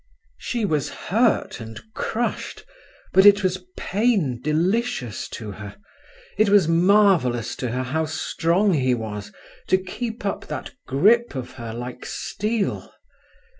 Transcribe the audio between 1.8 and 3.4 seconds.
crushed, but